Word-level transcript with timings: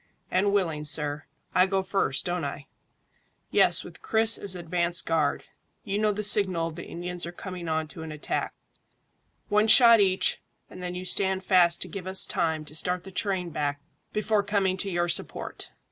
"And 0.31 0.51
willing, 0.51 0.83
sir. 0.83 1.25
I 1.53 1.67
go 1.67 1.83
first, 1.83 2.25
don't 2.25 2.43
I?" 2.43 2.65
"Yes, 3.51 3.83
with 3.83 4.01
Chris 4.01 4.39
as 4.39 4.55
advance 4.55 4.99
guard. 4.99 5.43
You 5.83 5.99
know 5.99 6.11
the 6.11 6.23
signal 6.23 6.69
if 6.69 6.75
the 6.75 6.87
Indians 6.87 7.27
are 7.27 7.31
coming 7.31 7.69
on 7.69 7.87
to 7.89 8.01
an 8.01 8.11
attack 8.11 8.55
one 9.47 9.67
shot 9.67 9.99
each, 9.99 10.41
and 10.71 10.81
then 10.81 10.95
you 10.95 11.05
stand 11.05 11.43
fast 11.43 11.83
to 11.83 11.87
give 11.87 12.07
us 12.07 12.25
time 12.25 12.65
to 12.65 12.73
start 12.75 13.03
the 13.03 13.11
train 13.11 13.51
back 13.51 13.79
before 14.11 14.41
coming 14.41 14.75
to 14.77 14.89
your 14.89 15.07
support." 15.07 15.69